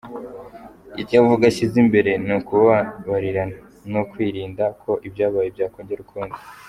[1.01, 3.57] Icyo avuga ashyize imbere ni ukubabarirana
[3.93, 6.37] no kwirinda ko ibyabaye byakongera kuba ukundi.